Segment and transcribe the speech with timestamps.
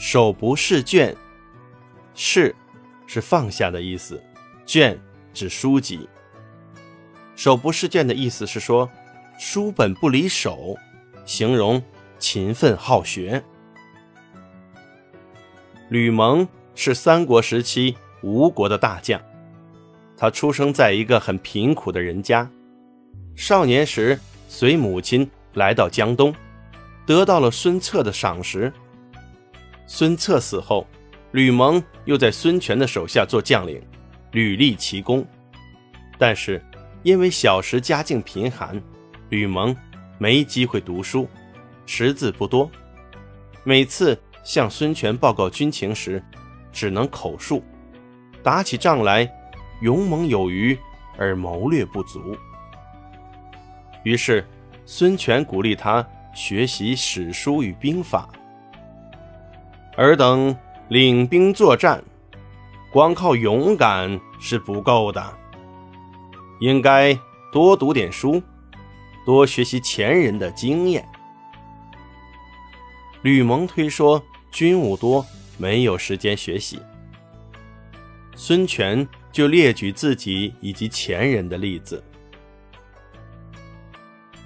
[0.00, 1.14] 手不释卷，
[2.14, 2.56] 释
[3.06, 4.18] 是放下的意思，
[4.64, 4.98] 卷
[5.34, 6.08] 指书籍。
[7.36, 8.88] 手不释卷的意思是说，
[9.38, 10.74] 书本不离手，
[11.26, 11.82] 形容
[12.18, 13.44] 勤奋好学。
[15.90, 19.20] 吕蒙是三国时期吴国的大将，
[20.16, 22.50] 他出生在一个很贫苦的人家，
[23.36, 26.34] 少年时随母亲来到江东，
[27.04, 28.72] 得到了孙策的赏识。
[29.92, 30.86] 孙策死后，
[31.32, 33.82] 吕蒙又在孙权的手下做将领，
[34.30, 35.26] 屡立奇功。
[36.16, 36.64] 但是
[37.02, 38.80] 因为小时家境贫寒，
[39.30, 39.76] 吕蒙
[40.16, 41.28] 没机会读书，
[41.86, 42.70] 识字不多。
[43.64, 46.22] 每次向孙权报告军情时，
[46.70, 47.60] 只能口述，
[48.44, 49.28] 打起仗来
[49.82, 50.78] 勇猛有余，
[51.18, 52.36] 而谋略不足。
[54.04, 54.46] 于是
[54.86, 58.28] 孙权鼓励他学习史书与兵法。
[60.00, 60.56] 尔等
[60.88, 62.02] 领兵作战，
[62.90, 65.22] 光靠勇敢是不够的，
[66.58, 67.14] 应该
[67.52, 68.42] 多读点书，
[69.26, 71.06] 多学习前人的经验。
[73.20, 75.22] 吕蒙推说军务多，
[75.58, 76.80] 没有时间学习。
[78.34, 82.02] 孙权就列举自己以及前人的例子。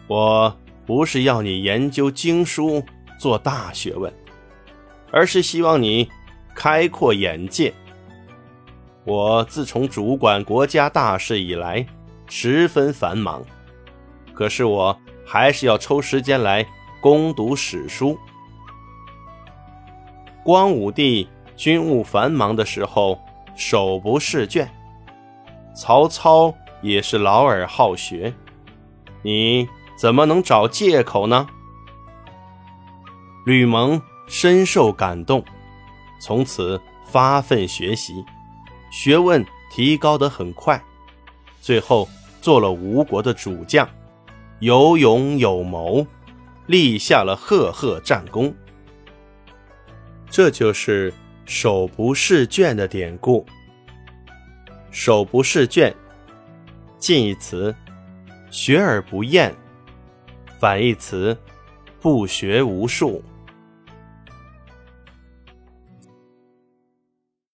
[0.08, 0.52] 我
[0.84, 2.84] 不是要你研究经书，
[3.20, 4.12] 做大学问。
[5.14, 6.10] 而是希望你
[6.56, 7.72] 开阔眼界。
[9.04, 11.86] 我自从主管国家大事以来，
[12.28, 13.40] 十分繁忙，
[14.34, 16.66] 可是我还是要抽时间来
[17.00, 18.18] 攻读史书。
[20.42, 23.20] 光武帝军务繁忙的时候，
[23.54, 24.66] 手不释卷；
[25.76, 28.34] 曹操也是劳而好学，
[29.22, 31.46] 你怎么能找借口呢？
[33.46, 34.02] 吕蒙。
[34.26, 35.44] 深受感动，
[36.20, 38.24] 从此发奋学习，
[38.90, 40.82] 学问提高得很快，
[41.60, 42.08] 最后
[42.40, 43.88] 做了吴国的主将，
[44.60, 46.06] 有勇有谋，
[46.66, 48.54] 立下了赫赫战功。
[50.30, 51.12] 这就是
[51.44, 53.44] “手不释卷”的典故。
[54.90, 55.94] “手不释卷”
[56.98, 57.74] 近义词
[58.50, 59.54] “学而不厌”，
[60.58, 61.36] 反义词
[62.00, 63.22] “不学无术”。